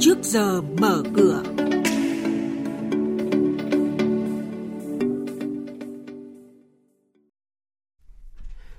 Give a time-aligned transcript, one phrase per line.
[0.00, 1.42] trước giờ mở cửa.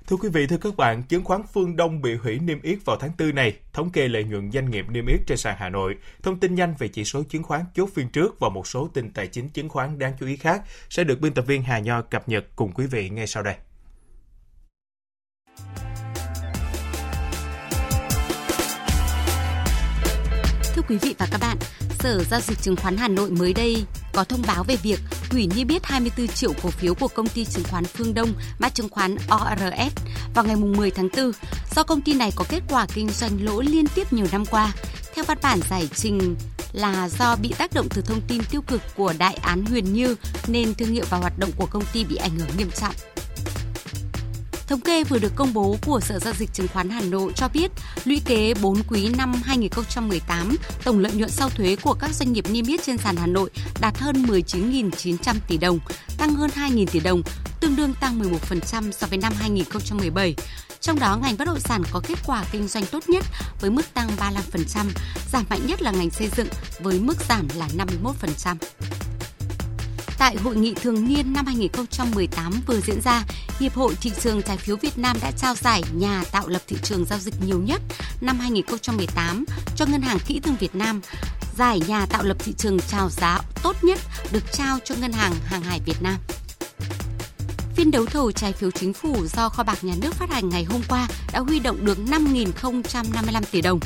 [0.06, 2.96] Thưa quý vị, thưa các bạn, chứng khoán Phương Đông bị hủy niêm yết vào
[2.96, 5.96] tháng 4 này, thống kê lợi nhuận doanh nghiệp niêm yết trên sàn Hà Nội,
[6.22, 9.10] thông tin nhanh về chỉ số chứng khoán chốt phiên trước và một số tin
[9.10, 12.02] tài chính chứng khoán đáng chú ý khác sẽ được biên tập viên Hà Nho
[12.02, 13.54] cập nhật cùng quý vị ngay sau đây.
[20.80, 21.56] Thưa quý vị và các bạn,
[21.98, 25.48] Sở Giao dịch Chứng khoán Hà Nội mới đây có thông báo về việc hủy
[25.56, 28.88] niêm yết 24 triệu cổ phiếu của công ty chứng khoán Phương Đông, mã chứng
[28.88, 29.92] khoán ORS
[30.34, 31.32] vào ngày 10 tháng 4
[31.76, 34.72] do công ty này có kết quả kinh doanh lỗ liên tiếp nhiều năm qua.
[35.14, 36.36] Theo văn bản giải trình
[36.72, 40.16] là do bị tác động từ thông tin tiêu cực của đại án Huyền Như
[40.48, 42.94] nên thương hiệu và hoạt động của công ty bị ảnh hưởng nghiêm trọng.
[44.70, 47.48] Thống kê vừa được công bố của Sở Giao dịch Chứng khoán Hà Nội cho
[47.48, 47.70] biết,
[48.04, 52.44] lũy kế 4 quý năm 2018, tổng lợi nhuận sau thuế của các doanh nghiệp
[52.50, 55.78] niêm yết trên sàn Hà Nội đạt hơn 19.900 tỷ đồng,
[56.18, 57.22] tăng hơn 2.000 tỷ đồng,
[57.60, 60.34] tương đương tăng 11% so với năm 2017.
[60.80, 63.24] Trong đó, ngành bất động sản có kết quả kinh doanh tốt nhất
[63.60, 64.86] với mức tăng 35%,
[65.32, 66.48] giảm mạnh nhất là ngành xây dựng
[66.80, 67.68] với mức giảm là
[68.04, 68.56] 51%.
[70.20, 73.24] Tại hội nghị thường niên năm 2018 vừa diễn ra,
[73.60, 76.76] Hiệp hội Thị trường Trái phiếu Việt Nam đã trao giải nhà tạo lập thị
[76.82, 77.82] trường giao dịch nhiều nhất
[78.20, 79.44] năm 2018
[79.76, 81.00] cho Ngân hàng Kỹ thương Việt Nam.
[81.58, 83.98] Giải nhà tạo lập thị trường chào giá tốt nhất
[84.32, 86.16] được trao cho Ngân hàng Hàng hải Việt Nam.
[87.76, 90.64] Phiên đấu thầu trái phiếu chính phủ do kho bạc nhà nước phát hành ngày
[90.64, 93.80] hôm qua đã huy động được 5.055 tỷ đồng.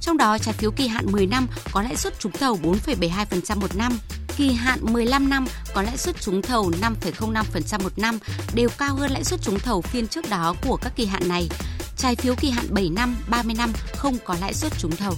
[0.00, 3.76] Trong đó trái phiếu kỳ hạn 10 năm có lãi suất trúng thầu 4,72% một
[3.76, 3.98] năm,
[4.36, 8.18] kỳ hạn 15 năm có lãi suất trúng thầu 5,05% một năm,
[8.54, 11.48] đều cao hơn lãi suất trúng thầu phiên trước đó của các kỳ hạn này.
[11.96, 15.14] Trái phiếu kỳ hạn 7 năm, 30 năm không có lãi suất trúng thầu.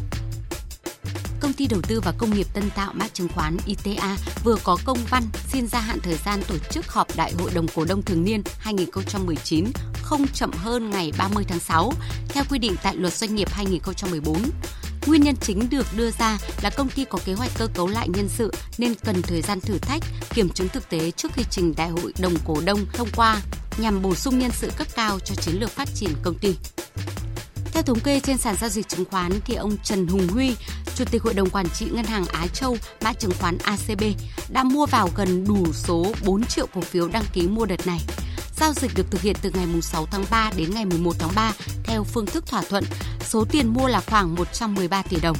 [1.40, 4.78] Công ty đầu tư và công nghiệp Tân Tạo mã chứng khoán ITA vừa có
[4.84, 8.02] công văn xin gia hạn thời gian tổ chức họp Đại hội đồng cổ đông
[8.02, 9.64] thường niên 2019
[10.02, 11.92] không chậm hơn ngày 30 tháng 6
[12.28, 14.42] theo quy định tại Luật Doanh nghiệp 2014.
[15.06, 18.08] Nguyên nhân chính được đưa ra là công ty có kế hoạch cơ cấu lại
[18.08, 20.02] nhân sự nên cần thời gian thử thách,
[20.34, 23.40] kiểm chứng thực tế trước khi trình đại hội đồng cổ đông thông qua
[23.78, 26.54] nhằm bổ sung nhân sự cấp cao cho chiến lược phát triển công ty.
[27.72, 30.54] Theo thống kê trên sàn giao dịch chứng khoán thì ông Trần Hùng Huy,
[30.94, 34.02] Chủ tịch Hội đồng Quản trị Ngân hàng Á Châu, mã chứng khoán ACB,
[34.48, 38.00] đã mua vào gần đủ số 4 triệu cổ phiếu đăng ký mua đợt này.
[38.60, 41.52] Giao dịch được thực hiện từ ngày 6 tháng 3 đến ngày 11 tháng 3
[41.84, 42.84] theo phương thức thỏa thuận.
[43.28, 45.36] Số tiền mua là khoảng 113 tỷ đồng.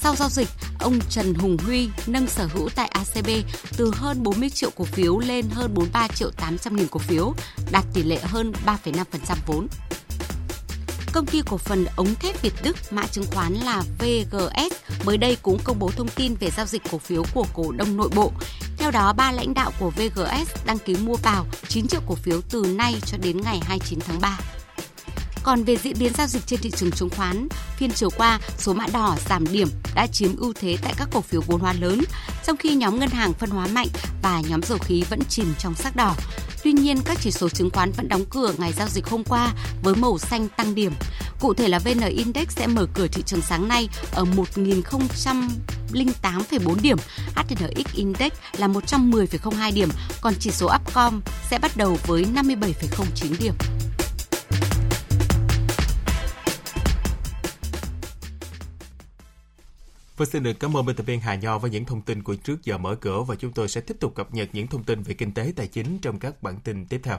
[0.00, 0.48] Sau giao dịch,
[0.80, 3.28] ông Trần Hùng Huy nâng sở hữu tại ACB
[3.76, 7.34] từ hơn 40 triệu cổ phiếu lên hơn 43 triệu 800 nghìn cổ phiếu,
[7.70, 9.04] đạt tỷ lệ hơn 3,5%
[9.46, 9.68] vốn.
[11.12, 15.36] Công ty cổ phần ống thép Việt Đức, mã chứng khoán là VGS, mới đây
[15.42, 18.32] cũng công bố thông tin về giao dịch cổ phiếu của cổ đông nội bộ.
[18.78, 22.40] Theo đó, ba lãnh đạo của VGS đăng ký mua vào 9 triệu cổ phiếu
[22.50, 24.38] từ nay cho đến ngày 29 tháng 3.
[25.42, 28.72] Còn về diễn biến giao dịch trên thị trường chứng khoán, phiên chiều qua, số
[28.72, 32.00] mã đỏ giảm điểm đã chiếm ưu thế tại các cổ phiếu vốn hóa lớn,
[32.46, 33.88] trong khi nhóm ngân hàng phân hóa mạnh
[34.22, 36.14] và nhóm dầu khí vẫn chìm trong sắc đỏ.
[36.64, 39.52] Tuy nhiên, các chỉ số chứng khoán vẫn đóng cửa ngày giao dịch hôm qua
[39.82, 40.92] với màu xanh tăng điểm.
[41.40, 46.96] Cụ thể là VN Index sẽ mở cửa thị trường sáng nay ở 1.008,4 điểm,
[47.36, 49.88] HNX Index là 110,02 điểm,
[50.20, 53.54] còn chỉ số Upcom sẽ bắt đầu với 57,09 điểm.
[60.16, 62.34] vâng xin được cảm ơn biên tập viên Hà Nho với những thông tin của
[62.34, 65.02] trước giờ mở cửa và chúng tôi sẽ tiếp tục cập nhật những thông tin
[65.02, 67.18] về kinh tế tài chính trong các bản tin tiếp theo.